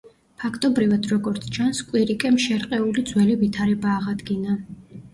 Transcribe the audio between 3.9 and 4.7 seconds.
აღადგინა.